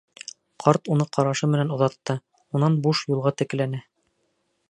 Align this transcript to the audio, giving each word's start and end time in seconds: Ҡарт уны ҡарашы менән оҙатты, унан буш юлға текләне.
Ҡарт 0.63 0.87
уны 0.95 1.05
ҡарашы 1.17 1.49
менән 1.55 1.75
оҙатты, 1.75 2.17
унан 2.59 2.79
буш 2.87 3.05
юлға 3.13 3.35
текләне. 3.43 3.83